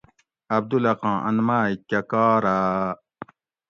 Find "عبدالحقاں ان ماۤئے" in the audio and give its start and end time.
0.55-1.73